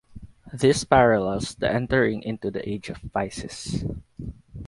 This 0.51 0.83
parallels 0.83 1.53
the 1.53 1.71
entering 1.71 2.23
into 2.23 2.49
the 2.49 2.67
Age 2.67 2.89
of 2.89 2.97
Pisces. 3.13 3.85